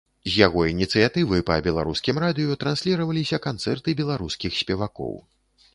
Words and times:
З 0.27 0.31
яго 0.45 0.61
ініцыятывы 0.69 1.37
па 1.49 1.57
беларускім 1.67 2.21
радыё 2.25 2.59
трансліраваліся 2.65 3.41
канцэрты 3.47 3.89
беларускіх 4.03 4.51
спевакоў. 4.65 5.15